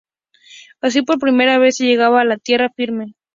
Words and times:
Así, 0.85 0.99
por 1.07 1.19
primera 1.25 1.59
vez, 1.59 1.77
se 1.77 1.85
llegaba 1.85 2.21
a 2.23 2.37
"Tierra 2.37 2.71
Firme". 2.75 3.13